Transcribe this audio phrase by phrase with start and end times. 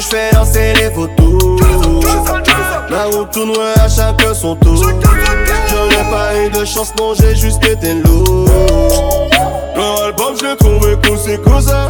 [0.00, 1.60] je fais lancer les vautours.
[2.90, 4.76] La roue tourne à chacun son tour.
[5.68, 8.48] J'aurais pas eu de chance, non, j'ai juste été lourd.
[9.76, 11.86] Leur album, je trouvé cool, c'est cousin.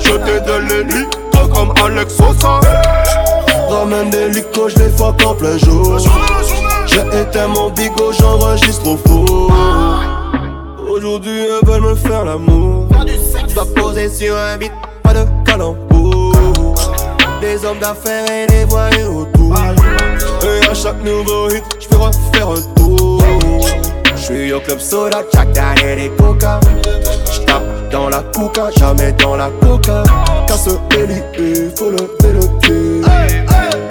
[0.00, 2.60] Je t'ai donné lui, toi comme Alex Sosa.
[3.68, 5.98] Ramène des licos, je les fuck en plein jour.
[6.86, 9.52] J'ai éteint mon bigot, j'enregistre au four.
[10.88, 12.88] Aujourd'hui, elles veulent me faire l'amour.
[13.48, 16.71] Je dois poser sur un beat, pas de calembour.
[17.42, 19.56] Des hommes d'affaires et des voyous autour.
[20.44, 23.20] Et à chaque nouveau hit, j'peux refaire un tour.
[24.14, 25.48] J'suis au club soda, chaque
[25.84, 26.60] et des coca.
[27.32, 30.04] J'tape dans la coca, jamais dans la coca.
[30.46, 33.02] Casse et faut lever le pied.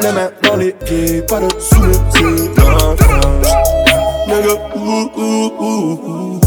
[0.01, 2.51] Les mains dans les pieds, pas de sous le pied.
[4.27, 6.41] Nigga, ouh, ouh, ouh.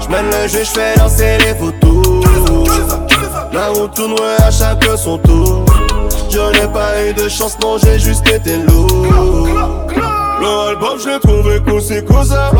[0.00, 2.24] J'mène le jeu, j'fais danser les photos.
[3.52, 5.64] La route tourne à chaque son tour.
[6.30, 9.06] Je n'ai pas eu de chance, non, j'ai juste été lourd.
[10.40, 12.50] Le album, j'ai trouvé cool, c'est ça.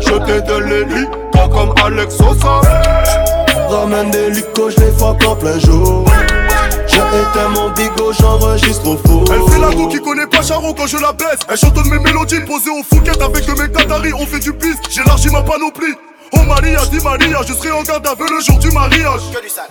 [0.00, 2.60] Je t'ai donné lui, toi comme Alex Sosa.
[3.70, 6.04] Ramène des licos, je les fuck en plein jour.
[6.86, 9.24] J'ai éteint mon bigot, j'enregistre au four.
[9.30, 11.40] Elle fait la go qui connaît pas Charo quand je la baisse.
[11.50, 14.12] Elle chantonne mes mélodies posées au Fouquet avec mes Qataris.
[14.14, 15.94] On fait du piste, j'élargis ma panoplie.
[16.32, 19.20] Oh Maria, dis Maria, je serai en garde à vue le jour du mariage.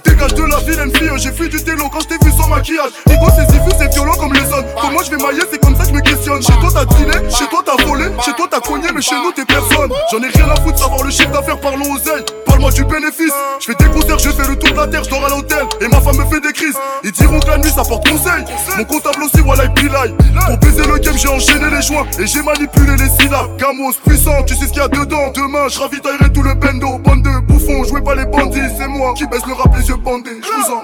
[0.03, 2.91] Dégage de la vilaine fille, j'ai fait du télo quand je t'ai vu sans maquillage.
[3.07, 4.65] Nico, c'est si c'est violent comme les zones.
[4.79, 8.33] Comment je vais mailler, c'est comme Chez toi t'as dealé, chez toi t'as volé, chez
[8.33, 9.89] toi t'as cogné, mais chez nous t'es personne.
[10.11, 12.25] J'en ai rien à foutre, savoir le chiffre d'affaires, parlons aux ailes.
[12.45, 13.33] Parle-moi du bénéfice.
[13.59, 15.65] Je fais des concerts, je fais le tour de la terre, je dors à l'hôtel.
[15.79, 16.75] Et ma femme me fait des crises.
[17.03, 18.43] Ils diront que la nuit ça porte conseil.
[18.77, 22.41] Mon comptable aussi, voilà, il Pour baiser le game, j'ai enchaîné les joints et j'ai
[22.41, 23.55] manipulé les syllabes.
[23.57, 25.31] Gamos puissant, tu sais ce qu'il y a dedans.
[25.33, 26.97] Demain, je ravitaillerai tout le bendo.
[26.99, 28.59] Bande de bouffons, jouez pas les bandits.
[28.77, 30.41] C'est moi qui baisse le rap, les yeux bandés.
[30.41, 30.83] Je vous en.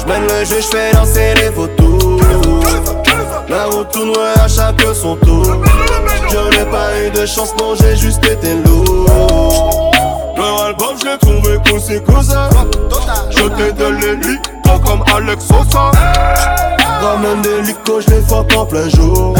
[0.00, 2.20] J'mène le jeu, j'fais danser les photos.
[3.48, 5.44] La route tourne à chaque son tour.
[6.30, 9.92] Je n'ai pas eu de chance, non, j'ai juste été lourd.
[10.36, 12.48] Leur album, je l'ai trouvé cool, c'est ça.
[13.30, 15.90] Je t'ai donné lui, toi comme Alex Sosa.
[17.02, 19.34] Ramène des licos, je les fuck en plein jour.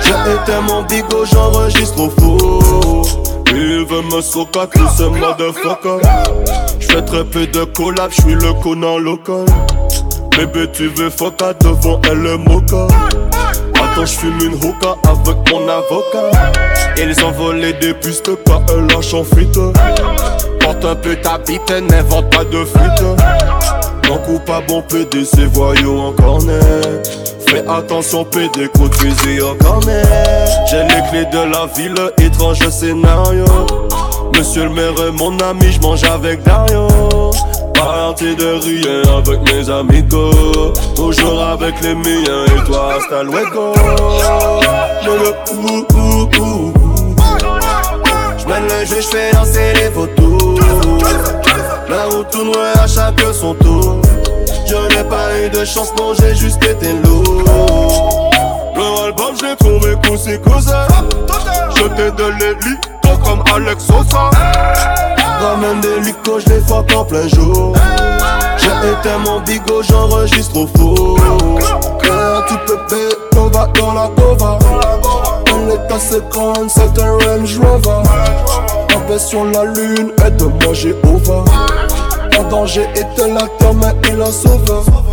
[0.00, 3.06] J'ai éteint mon bigot, j'enregistre au four.
[3.46, 5.98] Il veut me soca, tout ce motherfucker.
[6.80, 9.44] J'fais très peu de collab, j'suis le connard local.
[10.36, 12.86] Bébé, tu veux foca devant elle le mocha.
[13.74, 16.52] Attends, j'fume une hookah avec mon avocat.
[16.96, 19.58] Ils ont volé des puces que pas eux lâchent en fuite.
[20.60, 23.02] Porte un peu ta bite, n'invente pas de fuite.
[24.08, 26.60] Non coupable, bon PD, c'est voyou en cornet.
[27.48, 29.80] Fais attention, PD, coup de fusil en.
[30.70, 33.44] J'ai les clés de la ville, étrange scénario.
[34.36, 36.88] Monsieur le maire est mon ami, j'mange avec Dario.
[37.84, 40.72] Parti de rien avec mes amigos.
[40.94, 43.74] Toujours avec les miens et toi, hasta luego.
[48.38, 50.60] J'mène le jeu, j'fais danser les photos.
[51.88, 54.00] La route tourne à chaque son tour.
[54.66, 58.30] Je n'ai pas eu de chance, non, j'ai juste été lourd.
[58.76, 60.86] Leur album, j'ai trouvé c'est ça.
[61.76, 62.10] Je t'ai
[62.62, 64.30] lui, toi comme Alex Sosa.
[65.42, 67.74] Ramène des licos, je les fuck en plein jour.
[68.58, 71.18] J'ai éteint mon bigot, j'enregistre au four.
[72.00, 74.58] Quand tu peux payer, on va dans la cova.
[75.52, 78.08] On est assez grande, c'est un Range Rover.
[79.08, 81.44] Paix sur la lune, aide-moi Jéhovah.
[82.38, 85.11] En danger était l'acteur, mais il a sauvé.